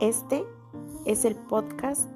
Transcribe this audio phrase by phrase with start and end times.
[0.00, 0.44] Este
[1.06, 2.10] es el podcast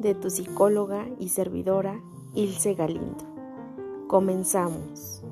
[0.00, 2.02] de tu psicóloga y servidora
[2.34, 3.24] Ilse Galindo.
[4.08, 5.22] Comenzamos.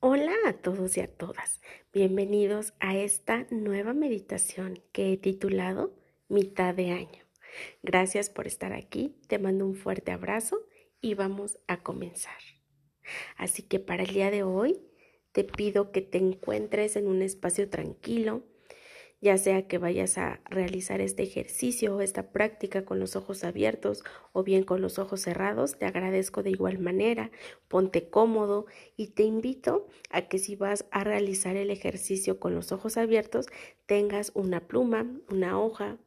[0.00, 1.62] Hola a todos y a todas.
[1.90, 5.94] Bienvenidos a esta nueva meditación que he titulado
[6.28, 7.24] Mitad de año.
[7.82, 9.16] Gracias por estar aquí.
[9.26, 10.58] Te mando un fuerte abrazo
[11.00, 12.36] y vamos a comenzar.
[13.38, 14.91] Así que para el día de hoy
[15.32, 18.42] te pido que te encuentres en un espacio tranquilo,
[19.22, 24.02] ya sea que vayas a realizar este ejercicio o esta práctica con los ojos abiertos
[24.32, 27.30] o bien con los ojos cerrados, te agradezco de igual manera,
[27.68, 28.66] ponte cómodo
[28.96, 33.46] y te invito a que si vas a realizar el ejercicio con los ojos abiertos,
[33.86, 35.98] tengas una pluma, una hoja,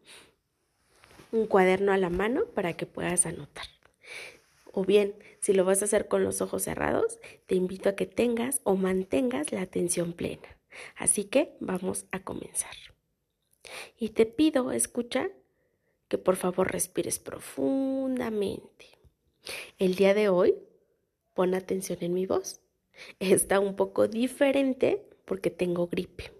[1.32, 3.66] un cuaderno a la mano para que puedas anotar.
[4.78, 8.06] O bien, si lo vas a hacer con los ojos cerrados, te invito a que
[8.06, 10.60] tengas o mantengas la atención plena.
[10.98, 12.76] Así que vamos a comenzar.
[13.98, 15.30] Y te pido, escucha,
[16.10, 18.88] que por favor respires profundamente.
[19.78, 20.56] El día de hoy,
[21.34, 22.60] pon atención en mi voz.
[23.20, 26.34] Está un poco diferente porque tengo gripe.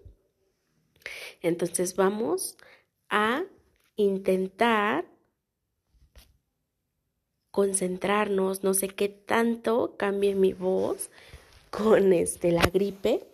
[1.40, 2.58] Entonces vamos
[3.08, 3.44] a
[3.96, 5.15] intentar
[7.56, 11.08] concentrarnos, no sé qué tanto cambie mi voz
[11.70, 13.24] con este la gripe,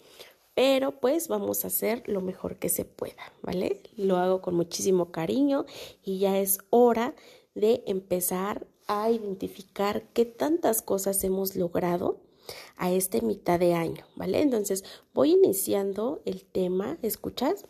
[0.55, 3.81] pero pues vamos a hacer lo mejor que se pueda, ¿vale?
[3.97, 5.67] Lo hago con muchísimo cariño
[6.05, 7.17] y ya es hora
[7.56, 12.20] de empezar a identificar qué tantas cosas hemos logrado
[12.77, 14.41] a este mitad de año, ¿vale?
[14.41, 17.65] Entonces voy iniciando el tema, ¿escuchas?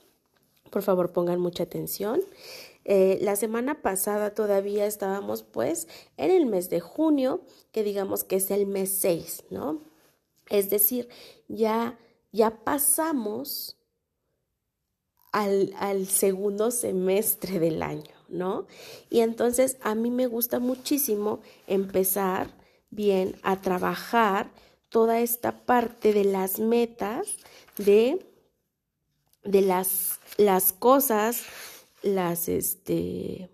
[0.68, 2.20] Por favor pongan mucha atención.
[2.84, 8.36] Eh, la semana pasada todavía estábamos pues en el mes de junio, que digamos que
[8.36, 9.80] es el mes 6, ¿no?
[10.48, 11.08] Es decir,
[11.48, 11.98] ya,
[12.32, 13.76] ya pasamos
[15.32, 18.66] al, al segundo semestre del año, ¿no?
[19.10, 22.50] Y entonces a mí me gusta muchísimo empezar
[22.90, 24.50] bien a trabajar
[24.88, 27.38] toda esta parte de las metas,
[27.78, 28.26] de,
[29.42, 31.44] de las, las cosas
[32.02, 33.50] las, este,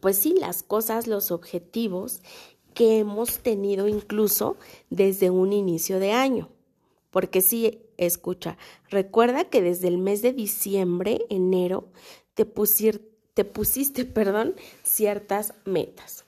[0.00, 2.20] pues sí, las cosas, los objetivos
[2.74, 4.56] que hemos tenido incluso
[4.90, 6.50] desde un inicio de año.
[7.10, 8.58] Porque sí, escucha,
[8.90, 11.88] recuerda que desde el mes de diciembre, enero,
[12.34, 16.24] te, te pusiste, perdón, ciertas metas.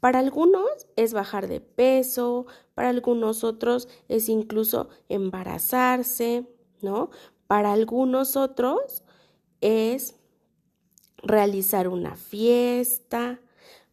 [0.00, 6.46] Para algunos es bajar de peso, para algunos otros es incluso embarazarse,
[6.82, 7.10] ¿no?
[7.46, 9.02] Para algunos otros
[9.66, 10.14] es
[11.18, 13.40] realizar una fiesta,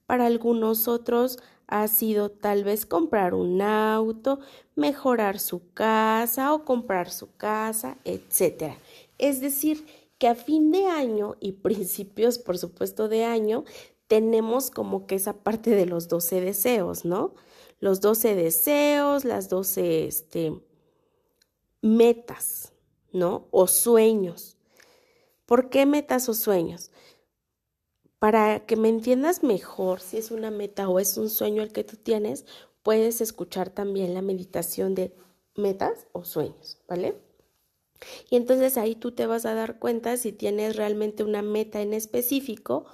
[0.05, 4.39] para algunos otros ha sido tal vez comprar un auto,
[4.75, 8.75] mejorar su casa o comprar su casa, etc.
[9.17, 9.85] Es decir,
[10.19, 13.63] que a fin de año y principios, por supuesto, de año,
[14.07, 17.33] tenemos como que esa parte de los 12 deseos, ¿no?
[17.79, 20.53] Los 12 deseos, las 12 este,
[21.81, 22.73] metas,
[23.11, 23.47] ¿no?
[23.51, 24.57] O sueños.
[25.53, 26.89] ¿Por qué metas o sueños?
[28.17, 31.83] Para que me entiendas mejor si es una meta o es un sueño el que
[31.83, 32.47] tú tienes,
[32.81, 35.15] puedes escuchar también la meditación de
[35.55, 37.21] metas o sueños, ¿vale?
[38.31, 41.93] Y entonces ahí tú te vas a dar cuenta si tienes realmente una meta en
[41.93, 42.85] específico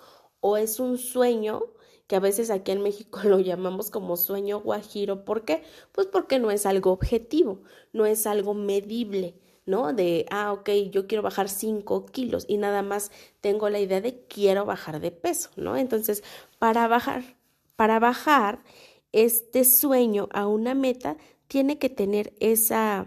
[0.42, 1.64] o es un sueño
[2.08, 5.24] que a veces aquí en México lo llamamos como sueño guajiro.
[5.24, 5.64] ¿Por qué?
[5.94, 7.62] Pues porque no es algo objetivo,
[7.94, 9.40] no es algo medible.
[9.70, 9.94] ¿No?
[9.94, 14.26] De, ah, ok, yo quiero bajar 5 kilos y nada más tengo la idea de
[14.28, 15.78] quiero bajar de peso, ¿no?
[15.78, 16.24] Entonces,
[16.58, 17.38] para bajar,
[17.76, 18.64] para bajar
[19.12, 23.06] este sueño a una meta, tiene que tener esa,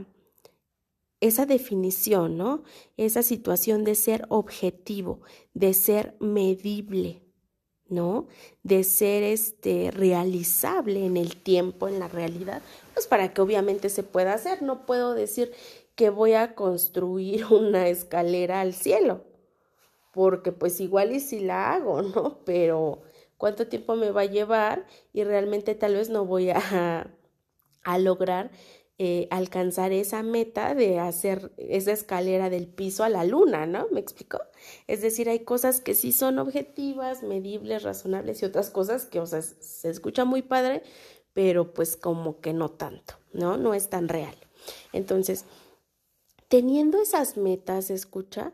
[1.20, 2.62] esa definición, ¿no?
[2.96, 5.20] Esa situación de ser objetivo,
[5.54, 7.22] de ser medible,
[7.88, 8.26] ¿no?
[8.62, 12.62] De ser este realizable en el tiempo, en la realidad,
[12.94, 14.62] pues para que obviamente se pueda hacer.
[14.62, 15.52] No puedo decir
[15.94, 19.24] que voy a construir una escalera al cielo,
[20.12, 22.38] porque pues igual y si la hago, ¿no?
[22.44, 23.02] Pero
[23.36, 27.10] cuánto tiempo me va a llevar y realmente tal vez no voy a,
[27.82, 28.50] a lograr
[29.04, 33.88] eh, alcanzar esa meta de hacer esa escalera del piso a la luna, ¿no?
[33.90, 34.38] ¿Me explico?
[34.86, 39.26] Es decir, hay cosas que sí son objetivas, medibles, razonables y otras cosas que, o
[39.26, 40.84] sea, se escucha muy padre,
[41.32, 43.56] pero pues como que no tanto, ¿no?
[43.56, 44.36] No es tan real.
[44.92, 45.46] Entonces,
[46.52, 48.52] teniendo esas metas, escucha,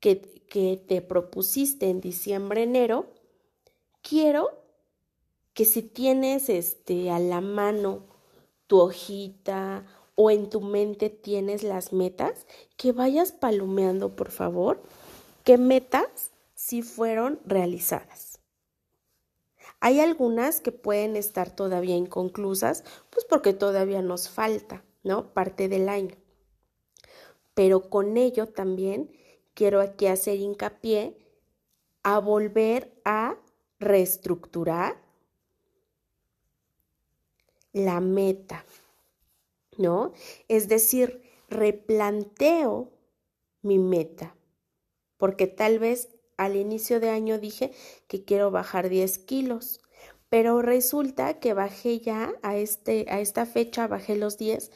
[0.00, 0.18] que,
[0.48, 3.12] que te propusiste en diciembre, enero,
[4.00, 4.62] quiero
[5.52, 8.06] que si tienes este a la mano
[8.66, 12.46] tu hojita o en tu mente tienes las metas,
[12.78, 14.82] que vayas palomeando, por favor,
[15.44, 18.40] qué metas sí fueron realizadas.
[19.80, 25.34] Hay algunas que pueden estar todavía inconclusas, pues porque todavía nos falta, ¿no?
[25.34, 26.23] Parte del año.
[27.54, 29.10] Pero con ello también
[29.54, 31.16] quiero aquí hacer hincapié
[32.02, 33.36] a volver a
[33.78, 35.02] reestructurar
[37.72, 38.64] la meta,
[39.78, 40.12] ¿no?
[40.48, 42.92] Es decir, replanteo
[43.62, 44.36] mi meta,
[45.16, 47.72] porque tal vez al inicio de año dije
[48.06, 49.80] que quiero bajar 10 kilos,
[50.28, 54.70] pero resulta que bajé ya a, este, a esta fecha, bajé los 10,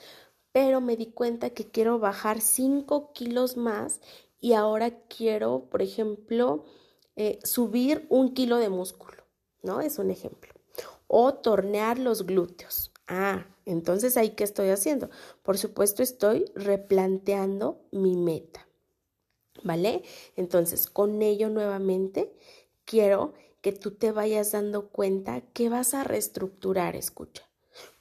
[0.53, 4.01] pero me di cuenta que quiero bajar 5 kilos más
[4.41, 6.65] y ahora quiero, por ejemplo,
[7.17, 9.25] eh, subir un kilo de músculo,
[9.63, 9.81] ¿no?
[9.81, 10.53] Es un ejemplo.
[11.09, 12.93] O tornear los glúteos.
[13.09, 15.11] Ah, entonces ahí qué estoy haciendo.
[15.43, 18.69] Por supuesto, estoy replanteando mi meta.
[19.65, 20.03] ¿Vale?
[20.37, 22.33] Entonces, con ello nuevamente,
[22.85, 27.48] quiero que tú te vayas dando cuenta que vas a reestructurar, escucha.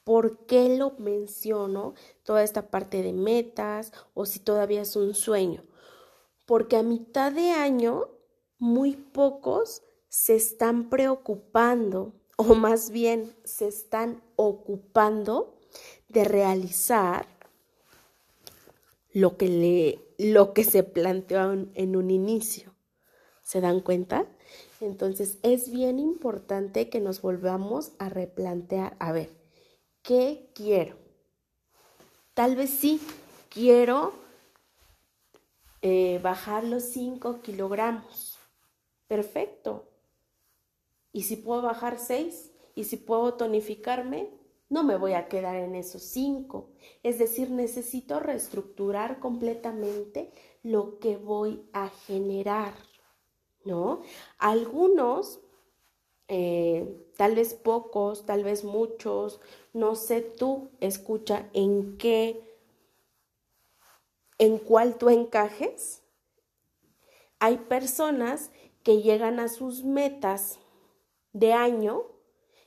[0.07, 1.93] ¿Por qué lo menciono
[2.23, 5.65] toda esta parte de metas o si todavía es un sueño?
[6.45, 8.07] Porque a mitad de año
[8.57, 15.59] muy pocos se están preocupando o más bien se están ocupando
[16.07, 17.27] de realizar
[19.11, 22.73] lo que, le, lo que se planteó en un inicio.
[23.43, 24.25] ¿Se dan cuenta?
[24.79, 29.36] Entonces es bien importante que nos volvamos a replantear, a ver,
[30.07, 30.95] ¿qué quiero?
[32.33, 33.01] Tal vez sí,
[33.49, 34.13] quiero
[35.81, 38.39] eh, bajar los 5 kilogramos.
[39.07, 39.91] Perfecto.
[41.11, 42.53] ¿Y si puedo bajar 6?
[42.73, 44.29] ¿Y si puedo tonificarme?
[44.69, 46.69] No me voy a quedar en esos 5.
[47.03, 50.31] Es decir, necesito reestructurar completamente
[50.63, 52.73] lo que voy a generar.
[53.65, 54.03] ¿No?
[54.37, 55.41] Algunos
[56.27, 56.85] eh,
[57.17, 59.39] tal vez pocos, tal vez muchos,
[59.73, 62.41] no sé tú, escucha en qué,
[64.37, 66.03] en cuál tú encajes.
[67.39, 68.51] Hay personas
[68.83, 70.59] que llegan a sus metas
[71.33, 72.03] de año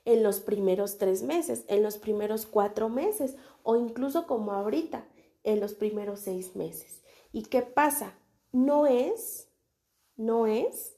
[0.05, 5.07] en los primeros tres meses, en los primeros cuatro meses o incluso como ahorita,
[5.43, 7.03] en los primeros seis meses.
[7.33, 8.19] ¿Y qué pasa?
[8.53, 9.49] No es,
[10.17, 10.97] no es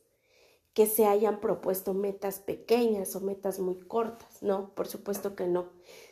[0.75, 5.69] que se hayan propuesto metas pequeñas o metas muy cortas, no, por supuesto que no,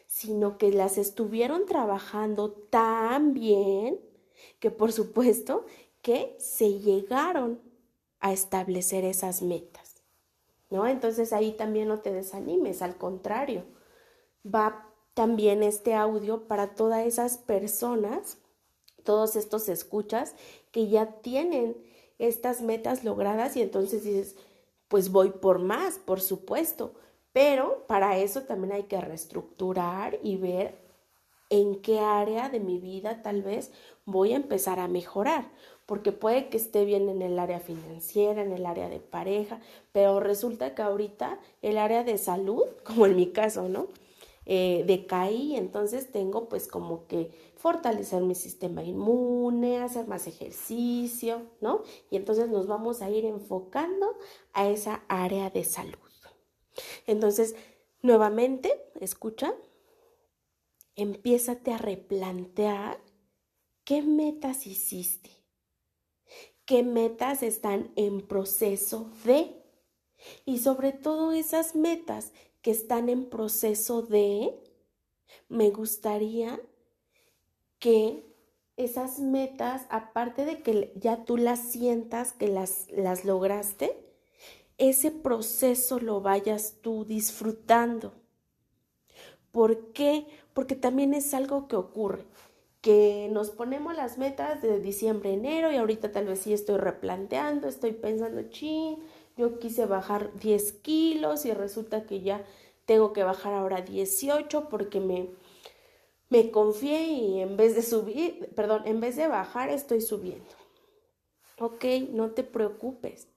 [0.06, 4.00] sino que las estuvieron trabajando tan bien
[4.58, 5.64] que por supuesto
[6.02, 7.60] que se llegaron
[8.20, 10.02] a establecer esas metas,
[10.68, 10.86] ¿no?
[10.86, 13.64] Entonces ahí también no te desanimes, al contrario,
[14.44, 18.38] va también este audio para todas esas personas,
[19.04, 20.34] todos estos escuchas
[20.70, 21.76] que ya tienen
[22.18, 24.36] estas metas logradas y entonces dices,
[24.90, 26.94] pues voy por más, por supuesto,
[27.32, 30.74] pero para eso también hay que reestructurar y ver
[31.48, 33.70] en qué área de mi vida tal vez
[34.04, 35.48] voy a empezar a mejorar,
[35.86, 39.60] porque puede que esté bien en el área financiera, en el área de pareja,
[39.92, 43.86] pero resulta que ahorita el área de salud, como en mi caso, ¿no?
[44.46, 51.82] Eh, decaí, entonces tengo pues como que fortalecer mi sistema inmune, hacer más ejercicio, ¿no?
[52.10, 54.16] Y entonces nos vamos a ir enfocando
[54.52, 55.98] a esa área de salud.
[57.06, 57.54] Entonces,
[58.02, 59.54] nuevamente, escucha,
[60.96, 63.00] empiézate a replantear
[63.84, 65.30] qué metas hiciste,
[66.64, 69.56] qué metas están en proceso de,
[70.44, 74.58] y sobre todo esas metas que están en proceso de,
[75.48, 76.60] me gustaría
[77.78, 78.24] que
[78.76, 84.10] esas metas, aparte de que ya tú las sientas, que las, las lograste,
[84.78, 88.14] ese proceso lo vayas tú disfrutando.
[89.52, 90.26] ¿Por qué?
[90.54, 92.24] Porque también es algo que ocurre,
[92.80, 97.68] que nos ponemos las metas de diciembre, enero y ahorita tal vez sí estoy replanteando,
[97.68, 98.98] estoy pensando, chin,
[99.40, 102.44] yo quise bajar 10 kilos y resulta que ya
[102.84, 105.30] tengo que bajar ahora 18 porque me,
[106.28, 110.54] me confié y en vez de subir, perdón, en vez de bajar estoy subiendo.
[111.58, 113.28] Ok, no te preocupes.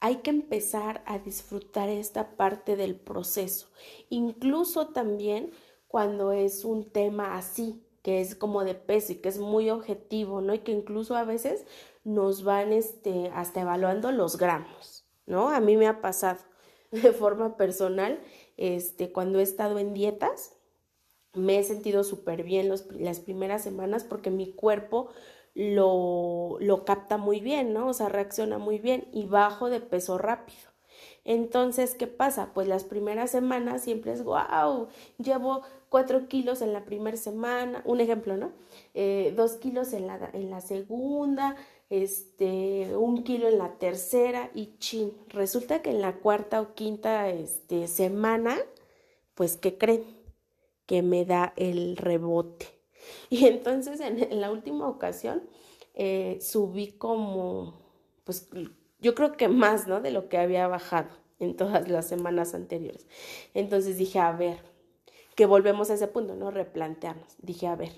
[0.00, 3.68] Hay que empezar a disfrutar esta parte del proceso,
[4.08, 5.52] incluso también
[5.86, 10.40] cuando es un tema así, que es como de peso y que es muy objetivo,
[10.40, 10.54] ¿no?
[10.54, 11.66] Y que incluso a veces
[12.02, 15.01] nos van este, hasta evaluando los gramos.
[15.26, 15.50] ¿No?
[15.50, 16.40] A mí me ha pasado
[16.90, 18.20] de forma personal,
[18.56, 20.54] este, cuando he estado en dietas,
[21.34, 25.08] me he sentido súper bien las primeras semanas porque mi cuerpo
[25.54, 27.88] lo, lo capta muy bien, ¿no?
[27.88, 30.72] O sea, reacciona muy bien y bajo de peso rápido.
[31.24, 32.50] Entonces, ¿qué pasa?
[32.52, 34.88] Pues las primeras semanas siempre es, wow,
[35.18, 38.52] llevo cuatro kilos en la primera semana, un ejemplo, ¿no?
[38.94, 41.54] Eh, dos kilos en la, en la segunda,
[41.92, 47.28] este, un kilo en la tercera y chin, resulta que en la cuarta o quinta
[47.28, 48.56] este, semana,
[49.34, 50.06] pues, ¿qué creen?
[50.86, 52.66] Que me da el rebote.
[53.28, 55.42] Y entonces en, la última ocasión
[55.92, 57.74] eh, subí como,
[58.24, 58.48] pues
[59.00, 60.00] yo creo que más, ¿no?
[60.00, 63.06] De lo que había bajado en todas las semanas anteriores.
[63.52, 64.60] Entonces dije, a ver,
[65.34, 66.50] que volvemos a ese punto, ¿no?
[66.50, 67.36] Replantearnos.
[67.42, 67.92] Dije, a ver,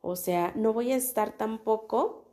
[0.00, 2.27] o sea, no voy a estar tampoco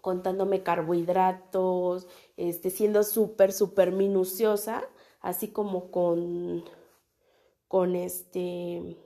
[0.00, 4.84] contándome carbohidratos, este, siendo súper, súper minuciosa,
[5.20, 6.64] así como con,
[7.68, 8.96] con este,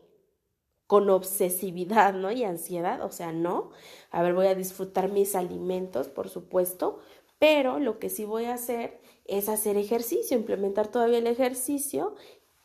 [0.87, 2.31] con obsesividad, ¿no?
[2.33, 3.71] Y ansiedad, o sea, no.
[4.11, 6.99] A ver, voy a disfrutar mis alimentos, por supuesto,
[7.39, 12.15] pero lo que sí voy a hacer es hacer ejercicio, implementar todavía el ejercicio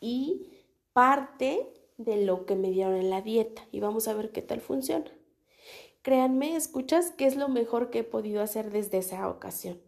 [0.00, 0.50] y
[0.92, 4.60] parte de lo que me dieron en la dieta y vamos a ver qué tal
[4.60, 5.10] funciona.
[6.02, 9.80] Créanme, escuchas qué es lo mejor que he podido hacer desde esa ocasión.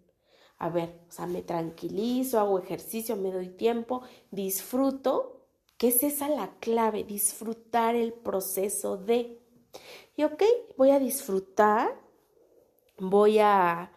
[0.59, 5.37] A ver, o sea, me tranquilizo, hago ejercicio, me doy tiempo, disfruto,
[5.79, 9.41] ¿Qué es esa la clave, disfrutar el proceso de.
[10.15, 10.43] Y ok,
[10.77, 11.99] voy a disfrutar,
[12.99, 13.91] voy a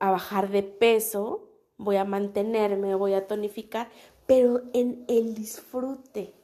[0.00, 3.88] a bajar de peso, voy a mantenerme, voy a tonificar,
[4.26, 6.34] pero en el disfrute,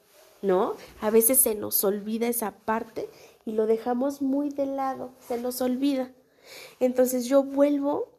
[0.41, 0.75] ¿no?
[1.01, 3.09] A veces se nos olvida esa parte
[3.47, 6.13] y lo dejamos muy de lado, se nos olvida.
[6.81, 8.09] Entonces yo vuelvo,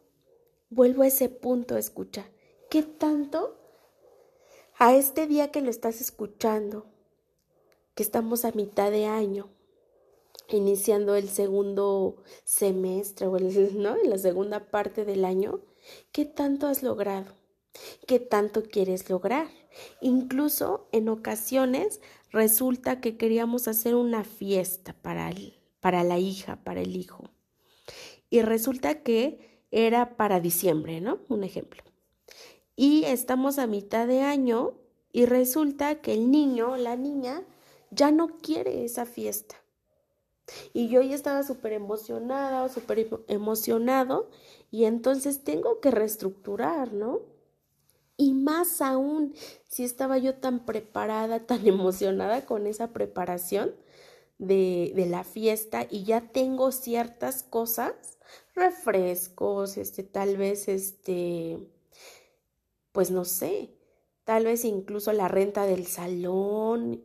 [0.70, 2.30] vuelvo a ese punto, escucha,
[2.70, 3.58] ¿qué tanto
[4.78, 6.87] a este día que lo estás escuchando,
[7.94, 9.50] que estamos a mitad de año,
[10.49, 13.97] iniciando el segundo semestre o el, ¿no?
[13.97, 15.61] la segunda parte del año,
[16.11, 17.35] ¿qué tanto has logrado?
[18.06, 19.47] ¿Qué tanto quieres lograr?
[20.00, 25.30] Incluso en ocasiones resulta que queríamos hacer una fiesta para,
[25.80, 27.30] para la hija, para el hijo.
[28.30, 31.20] Y resulta que era para diciembre, ¿no?
[31.28, 31.82] Un ejemplo.
[32.76, 34.75] Y estamos a mitad de año
[35.12, 37.42] y resulta que el niño, la niña,
[37.90, 39.56] ya no quiere esa fiesta.
[40.73, 44.30] Y yo ya estaba súper emocionada o súper emocionado
[44.70, 47.20] y entonces tengo que reestructurar, ¿no?
[48.18, 49.34] Y más aún,
[49.66, 53.75] si estaba yo tan preparada, tan emocionada con esa preparación
[54.38, 57.94] de, de la fiesta y ya tengo ciertas cosas,
[58.54, 61.58] refrescos, este, tal vez, este,
[62.92, 63.70] pues no sé,
[64.25, 67.04] tal vez incluso la renta del salón,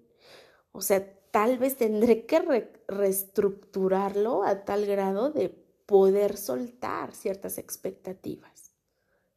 [0.71, 5.49] o sea, tal vez tendré que reestructurarlo a tal grado de
[5.85, 8.73] poder soltar ciertas expectativas.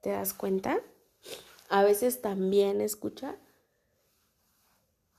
[0.03, 0.83] ¿Te das cuenta?
[1.69, 3.37] A veces también, escucha,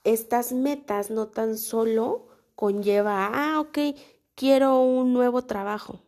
[0.04, 3.78] estas metas no tan solo conlleva, ah, ok,
[4.36, 6.02] quiero un nuevo trabajo,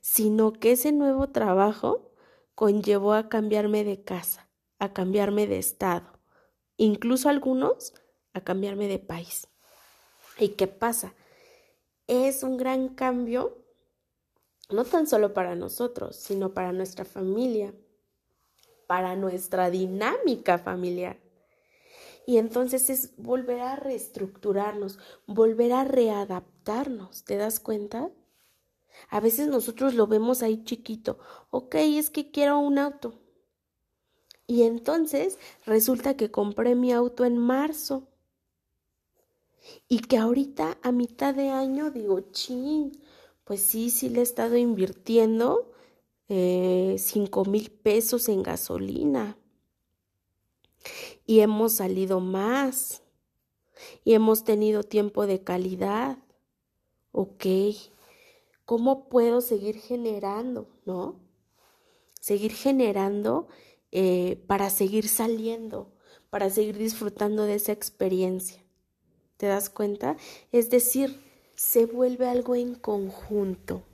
[0.00, 2.12] sino que ese nuevo trabajo
[2.54, 6.06] conllevó a cambiarme de casa, a cambiarme de estado,
[6.76, 7.94] incluso algunos
[8.32, 9.48] a cambiarme de país.
[10.38, 11.14] ¿Y qué pasa?
[12.06, 13.64] Es un gran cambio,
[14.70, 17.74] no tan solo para nosotros, sino para nuestra familia,
[18.86, 21.18] para nuestra dinámica familiar.
[22.26, 28.10] Y entonces es volver a reestructurarnos, volver a readaptarnos, ¿te das cuenta?
[29.10, 31.18] A veces nosotros lo vemos ahí chiquito,
[31.50, 33.20] ok, es que quiero un auto.
[34.48, 38.08] Y entonces resulta que compré mi auto en marzo
[39.88, 42.92] y que ahorita a mitad de año digo, chin,
[43.44, 45.72] pues sí, sí le he estado invirtiendo
[46.28, 49.38] eh, cinco mil pesos en gasolina.
[51.24, 53.02] Y hemos salido más.
[54.04, 56.18] Y hemos tenido tiempo de calidad.
[57.12, 57.46] Ok.
[58.64, 61.20] ¿Cómo puedo seguir generando, no?
[62.20, 63.46] Seguir generando
[63.92, 65.92] eh, para seguir saliendo,
[66.30, 68.64] para seguir disfrutando de esa experiencia.
[69.36, 70.16] ¿Te das cuenta?
[70.50, 71.20] Es decir,
[71.54, 73.84] se vuelve algo en conjunto.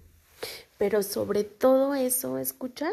[0.82, 2.90] Pero sobre todo eso, escucha,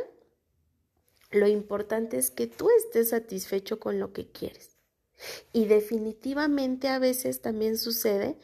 [1.32, 4.78] lo importante es que tú estés satisfecho con lo que quieres.
[5.54, 8.38] Y definitivamente a veces también sucede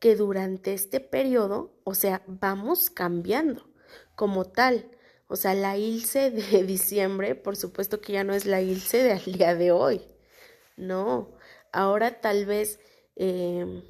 [0.00, 3.70] que durante este periodo, o sea, vamos cambiando
[4.16, 4.90] como tal.
[5.28, 9.32] O sea, la ILCE de diciembre, por supuesto que ya no es la ILCE del
[9.32, 10.02] día de hoy.
[10.76, 11.38] No,
[11.72, 12.78] ahora tal vez
[13.22, 13.82] Em,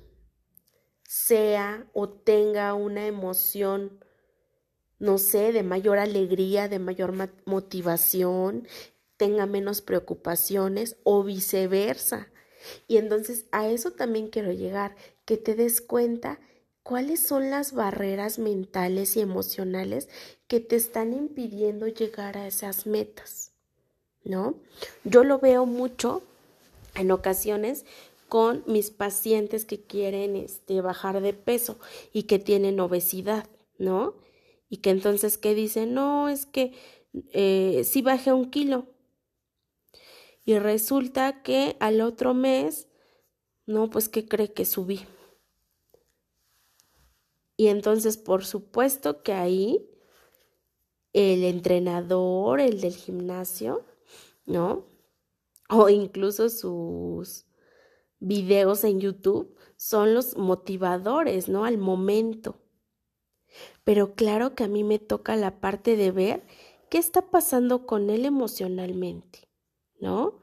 [1.04, 4.04] sea o tenga una emoción,
[5.00, 7.12] no sé, de mayor alegría, de mayor
[7.46, 8.68] motivación,
[9.16, 12.28] tenga menos preocupaciones o viceversa.
[12.86, 16.38] Y entonces a eso también quiero llegar, que te des cuenta
[16.82, 20.08] cuáles son las barreras mentales y emocionales
[20.46, 23.52] que te están impidiendo llegar a esas metas,
[24.22, 24.54] ¿no?
[25.04, 26.22] Yo lo veo mucho
[26.94, 27.84] en ocasiones
[28.28, 31.78] con mis pacientes que quieren este, bajar de peso
[32.12, 33.46] y que tienen obesidad,
[33.78, 34.14] ¿no?
[34.70, 35.92] Y que entonces, ¿qué dicen?
[35.92, 36.72] No, es que
[37.32, 38.86] eh, sí bajé un kilo.
[40.46, 42.88] Y resulta que al otro mes,
[43.66, 45.00] no, pues, ¿qué cree que subí?
[47.56, 49.86] Y entonces, por supuesto que ahí
[51.12, 53.84] el entrenador, el del gimnasio,
[54.46, 54.86] ¿no?
[55.68, 57.46] O incluso sus
[58.18, 61.64] videos en YouTube son los motivadores, ¿no?
[61.64, 62.59] Al momento.
[63.90, 66.44] Pero claro que a mí me toca la parte de ver
[66.90, 69.48] qué está pasando con él emocionalmente,
[69.98, 70.38] ¿no?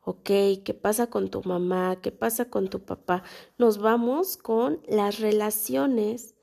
[0.00, 0.24] Ok,
[0.64, 2.00] ¿qué pasa con tu mamá?
[2.02, 3.22] ¿Qué pasa con tu papá?
[3.58, 6.34] Nos vamos con las relaciones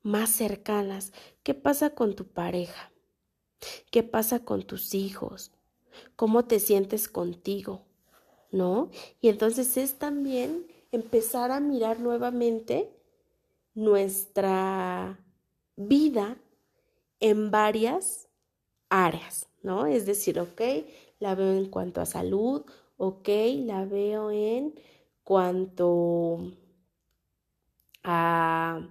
[0.00, 1.12] más cercanas.
[1.42, 2.92] ¿Qué pasa con tu pareja?
[3.90, 5.50] ¿Qué pasa con tus hijos?
[6.14, 7.84] ¿Cómo te sientes contigo?
[8.52, 8.90] ¿No?
[9.20, 12.95] Y entonces es también empezar a mirar nuevamente
[13.76, 15.22] nuestra
[15.76, 16.38] vida
[17.20, 18.28] en varias
[18.88, 19.86] áreas, ¿no?
[19.86, 20.62] Es decir, ok,
[21.20, 22.64] la veo en cuanto a salud,
[22.96, 23.28] ok,
[23.64, 24.74] la veo en
[25.22, 26.52] cuanto
[28.02, 28.88] a,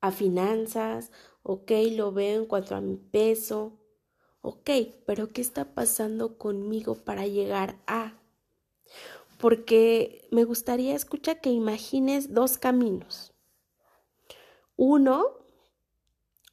[0.00, 1.12] a finanzas,
[1.44, 3.78] ok, lo veo en cuanto a mi peso,
[4.40, 4.70] ok,
[5.06, 8.14] pero ¿qué está pasando conmigo para llegar a?
[9.38, 13.37] Porque me gustaría escuchar que imagines dos caminos.
[14.78, 15.26] Uno,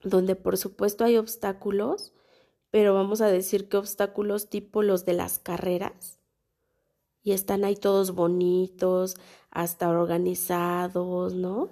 [0.04, 2.12] donde por supuesto hay obstáculos,
[2.72, 6.20] pero vamos a decir que obstáculos tipo los de las carreras,
[7.22, 9.16] y están ahí todos bonitos,
[9.52, 11.70] hasta organizados, ¿no?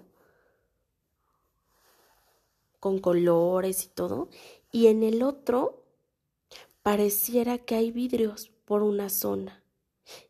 [2.80, 4.30] Con colores y todo.
[4.72, 5.86] Y en el otro
[6.84, 9.63] pareciera que hay vidrios por una zona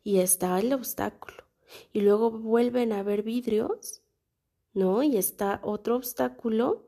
[0.02, 1.44] y está el obstáculo.
[1.92, 4.03] Y luego vuelven a haber vidrios,
[4.74, 5.02] ¿no?
[5.02, 6.84] Y está otro obstáculo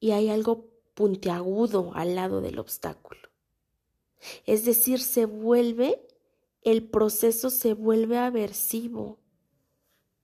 [0.00, 3.20] y hay algo puntiagudo al lado del obstáculo.
[4.46, 6.04] Es decir, se vuelve
[6.64, 9.18] el proceso se vuelve aversivo,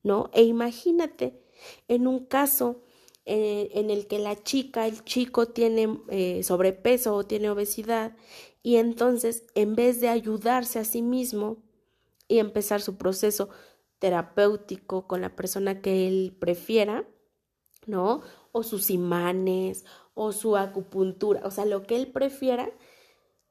[0.02, 0.30] ¿no?
[0.32, 1.38] E imagínate,
[1.86, 2.82] en un caso
[3.26, 8.16] eh, en el que la chica, el chico tiene eh, sobrepeso o tiene obesidad
[8.62, 11.58] y entonces en vez de ayudarse a sí mismo
[12.26, 13.50] y empezar su proceso
[14.00, 17.06] terapéutico con la persona que él prefiera,
[17.86, 18.22] ¿no?
[18.50, 19.84] O sus imanes
[20.14, 22.68] o su acupuntura, o sea, lo que él prefiera,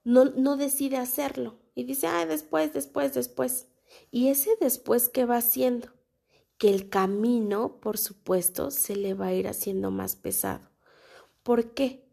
[0.03, 3.67] no, no decide hacerlo y dice, ah, después, después, después.
[4.11, 5.87] Y ese después, ¿qué va haciendo?
[6.57, 10.69] Que el camino, por supuesto, se le va a ir haciendo más pesado.
[11.43, 12.05] ¿Por qué?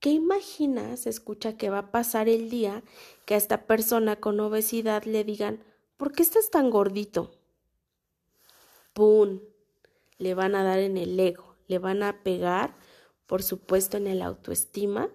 [0.00, 1.06] ¿Qué imaginas?
[1.06, 2.82] Escucha que va a pasar el día
[3.24, 5.62] que a esta persona con obesidad le digan,
[6.02, 7.30] ¿por qué estás tan gordito?
[8.92, 9.38] ¡Pum!
[10.18, 12.74] Le van a dar en el ego, le van a pegar,
[13.28, 15.10] por supuesto, en el autoestima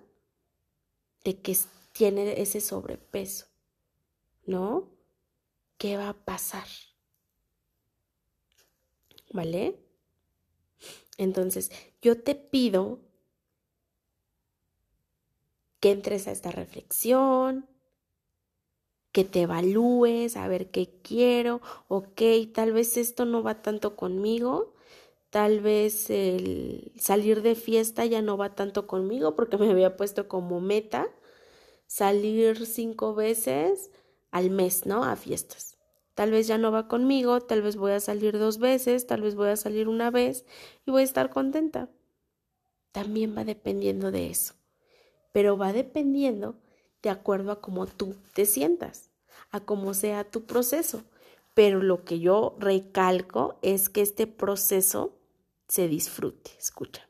[1.26, 1.58] de que
[1.92, 3.48] tiene ese sobrepeso,
[4.46, 4.88] ¿no?
[5.78, 6.68] ¿Qué va a pasar?
[9.34, 9.78] ¿Vale?
[11.18, 11.70] Entonces,
[12.02, 13.02] yo te pido
[15.82, 17.68] que entres a esta reflexión,
[19.18, 22.22] que te evalúes, a ver qué quiero, ok,
[22.54, 24.76] tal vez esto no va tanto conmigo,
[25.32, 30.28] tal vez el salir de fiesta ya no va tanto conmigo porque me había puesto
[30.28, 31.08] como meta
[31.88, 33.90] salir cinco veces
[34.30, 35.04] al mes, ¿no?
[35.04, 35.80] A fiestas.
[36.14, 39.34] Tal vez ya no va conmigo, tal vez voy a salir dos veces, tal vez
[39.34, 40.46] voy a salir una vez
[40.86, 41.90] y voy a estar contenta.
[42.92, 44.54] También va dependiendo de eso,
[45.32, 46.60] pero va dependiendo
[47.02, 49.10] de acuerdo a cómo tú te sientas,
[49.52, 51.04] a cómo sea tu proceso.
[51.54, 55.18] Pero lo que yo recalco es que este proceso
[55.68, 57.08] se disfrute, escucha.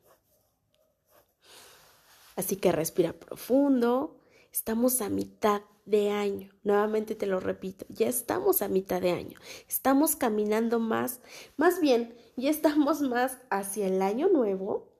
[2.35, 4.17] Así que respira profundo,
[4.57, 6.49] Estamos a mitad de año.
[6.63, 9.37] Nuevamente te lo repito, ya estamos a mitad de año.
[9.69, 11.19] Estamos caminando más,
[11.57, 14.91] más bien, ya estamos más hacia el año nuevo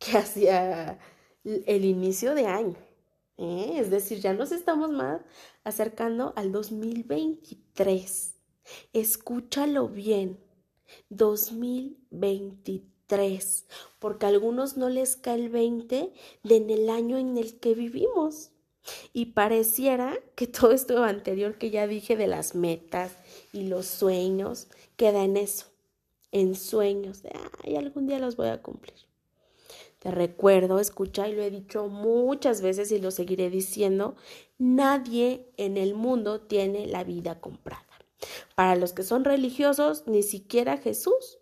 [0.00, 0.98] que hacia
[1.44, 2.74] el inicio de año.
[3.38, 3.74] ¿Eh?
[3.76, 5.20] Es decir, ya nos estamos más
[5.64, 8.34] acercando al 2023.
[8.92, 10.46] Escúchalo bien.
[11.10, 13.66] 2023,
[13.98, 17.74] porque a algunos no les cae el 20 de en el año en el que
[17.74, 18.50] vivimos.
[19.12, 23.12] Y pareciera que todo esto anterior que ya dije de las metas
[23.52, 25.66] y los sueños queda en eso,
[26.30, 27.32] en sueños de,
[27.64, 29.05] ay, algún día los voy a cumplir.
[30.06, 34.14] Te recuerdo, escucha, y lo he dicho muchas veces y lo seguiré diciendo,
[34.56, 37.84] nadie en el mundo tiene la vida comprada.
[38.54, 41.38] Para los que son religiosos, ni siquiera Jesús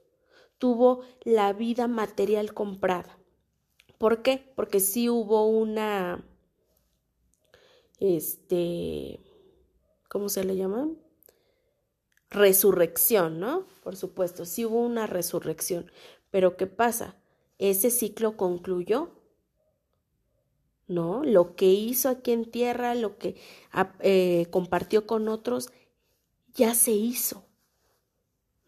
[0.57, 3.19] tuvo la vida material comprada.
[3.99, 4.51] ¿Por qué?
[4.57, 6.25] Porque sí hubo una,
[8.01, 9.21] este,
[10.09, 10.89] ¿cómo se le llama?
[12.31, 13.67] Resurrección, ¿no?
[13.83, 15.93] Por supuesto, sí hubo una resurrección.
[16.31, 17.19] Pero ¿qué pasa?
[17.71, 19.11] Ese ciclo concluyó.
[20.87, 21.25] ¿No?
[21.25, 23.37] Lo que hizo aquí en tierra, lo que
[24.01, 25.71] eh, compartió con otros,
[26.53, 27.47] ya se hizo.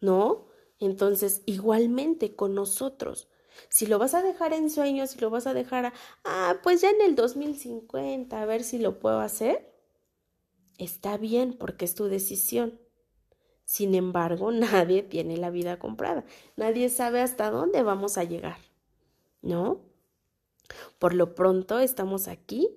[0.01, 0.47] ¿No?
[0.79, 3.27] Entonces, igualmente con nosotros.
[3.69, 6.81] Si lo vas a dejar en sueños, si lo vas a dejar a, ah, pues
[6.81, 9.75] ya en el 2050, a ver si lo puedo hacer,
[10.79, 12.79] está bien porque es tu decisión.
[13.63, 16.25] Sin embargo, nadie tiene la vida comprada.
[16.55, 18.66] Nadie sabe hasta dónde vamos a llegar.
[19.41, 19.81] ¿No?
[20.99, 22.69] Por lo pronto estamos aquí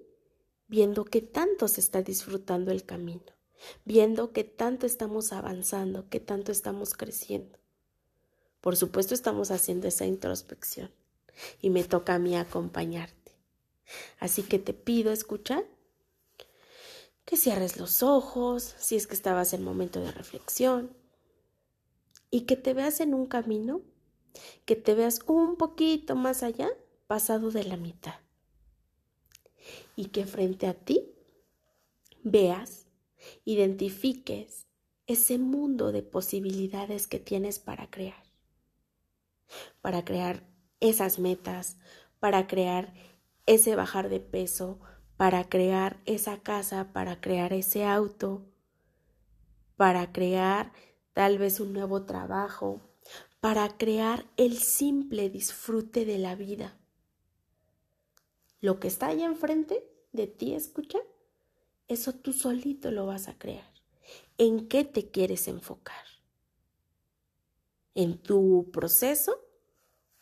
[0.69, 3.33] viendo que tanto se está disfrutando el camino
[3.85, 7.59] viendo que tanto estamos avanzando, que tanto estamos creciendo.
[8.61, 10.91] Por supuesto estamos haciendo esa introspección
[11.61, 13.33] y me toca a mí acompañarte.
[14.19, 15.65] Así que te pido escuchar
[17.25, 20.95] que cierres los ojos si es que estabas en momento de reflexión
[22.31, 23.83] y que te veas en un camino,
[24.65, 26.69] que te veas un poquito más allá,
[27.07, 28.15] pasado de la mitad.
[29.97, 31.13] Y que frente a ti
[32.23, 32.87] veas
[33.45, 34.67] identifiques
[35.07, 38.23] ese mundo de posibilidades que tienes para crear.
[39.81, 41.79] Para crear esas metas,
[42.21, 42.95] para crear
[43.47, 44.79] ese bajar de peso,
[45.17, 48.47] para crear esa casa, para crear ese auto,
[49.77, 50.73] para crear
[51.13, 52.81] tal vez un nuevo trabajo,
[53.41, 56.79] para crear el simple disfrute de la vida.
[58.61, 60.99] Lo que está ahí enfrente de ti, escucha,
[61.89, 63.73] eso tú solito lo vas a crear.
[64.37, 66.05] ¿En qué te quieres enfocar?
[67.95, 69.41] ¿En tu proceso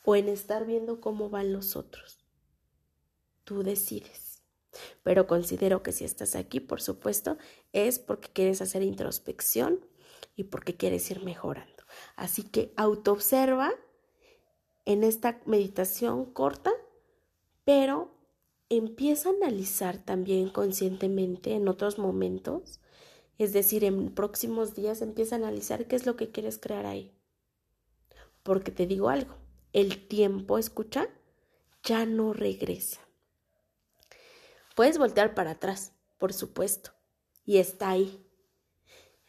[0.05, 2.25] o en estar viendo cómo van los otros?
[3.43, 4.43] Tú decides.
[5.03, 7.37] Pero considero que si estás aquí, por supuesto,
[7.73, 9.85] es porque quieres hacer introspección
[10.37, 11.78] y porque quieres ir mejorando.
[12.17, 13.73] Así que autoobserva
[14.85, 16.73] en esta meditación corta,
[17.65, 18.11] pero
[18.69, 22.81] empieza a analizar también conscientemente en otros momentos,
[23.39, 27.15] es decir, en próximos días empieza a analizar qué es lo que quieres crear ahí.
[28.43, 29.37] Porque te digo algo,
[29.73, 31.09] el tiempo, escucha,
[31.85, 33.01] ya no regresa.
[34.75, 36.93] Puedes voltear para atrás, por supuesto,
[37.45, 38.28] y está ahí.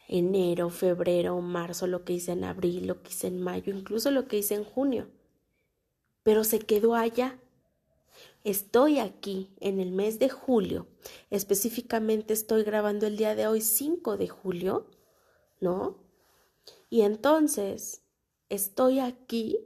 [0.10, 4.28] Enero, febrero, marzo, lo que hice en abril, lo que hice en mayo, incluso lo
[4.28, 5.08] que hice en junio.
[6.24, 7.40] Pero se quedó allá
[8.44, 10.88] Estoy aquí en el mes de julio,
[11.30, 14.90] específicamente estoy grabando el día de hoy 5 de julio,
[15.60, 15.98] ¿no?
[16.90, 18.02] Y entonces
[18.48, 19.60] estoy aquí,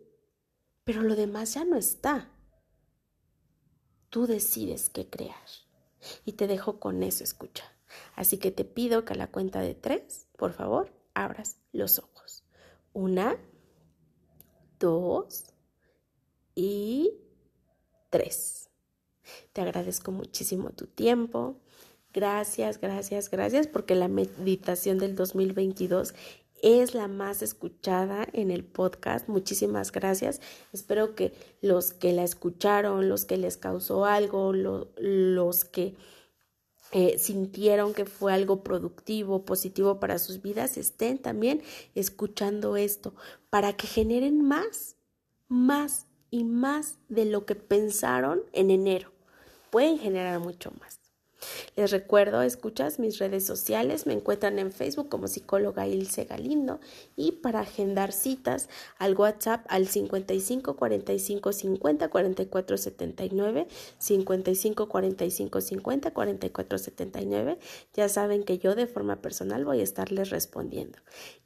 [0.83, 2.31] pero lo demás ya no está.
[4.09, 5.47] Tú decides qué crear.
[6.25, 7.72] Y te dejo con eso, escucha.
[8.15, 12.43] Así que te pido que a la cuenta de tres, por favor, abras los ojos.
[12.93, 13.37] Una,
[14.79, 15.45] dos
[16.55, 17.11] y
[18.09, 18.69] tres.
[19.53, 21.57] Te agradezco muchísimo tu tiempo.
[22.13, 26.13] Gracias, gracias, gracias, porque la meditación del 2022
[26.61, 29.27] es la más escuchada en el podcast.
[29.27, 30.39] Muchísimas gracias.
[30.71, 35.95] Espero que los que la escucharon, los que les causó algo, los que
[36.95, 41.63] eh, sintieron que fue algo productivo, positivo para sus vidas, estén también
[41.95, 43.15] escuchando esto
[43.49, 44.95] para que generen más,
[45.47, 49.11] más y más de lo que pensaron en enero.
[49.71, 51.02] Pueden generar mucho más.
[51.75, 56.79] Les recuerdo, escuchas mis redes sociales, me encuentran en Facebook como psicóloga Ilse Galindo
[57.15, 66.11] y para agendar citas al WhatsApp al 55 45 50 44 79, 55 45 50
[66.11, 67.59] 44 79.
[67.93, 70.99] Ya saben que yo de forma personal voy a estarles respondiendo.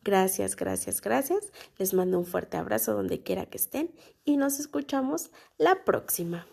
[0.04, 1.52] Gracias, gracias, gracias.
[1.78, 3.92] Les mando un fuerte abrazo donde quiera que estén
[4.26, 6.48] y nos escuchamos la próxima.